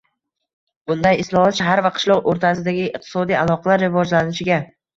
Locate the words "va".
1.89-1.93